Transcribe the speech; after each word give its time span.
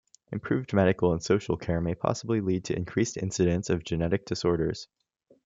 Improved 0.31 0.73
medical 0.73 1.11
and 1.11 1.21
social 1.21 1.55
care 1.57 1.79
may 1.79 1.93
possibly 1.93 2.41
lead 2.41 2.65
to 2.65 2.75
increased 2.75 3.17
incidence 3.17 3.69
of 3.69 3.83
genetic 3.83 4.25
disorders. 4.25 4.87